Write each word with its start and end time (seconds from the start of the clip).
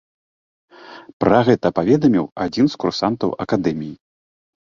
Пра 1.23 1.39
гэта 1.49 1.67
паведаміў 1.81 2.25
адзін 2.45 2.65
з 2.75 2.79
курсантаў 2.85 3.29
акадэміі. 3.45 3.93